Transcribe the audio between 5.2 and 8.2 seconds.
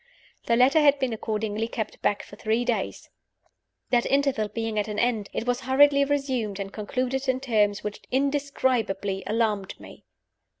it was hurriedly resumed and concluded in terms which